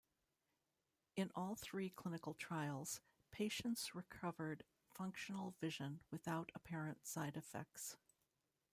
[1.15, 7.97] In all three clinical trials, patients recovered functional vision without apparent side-effects.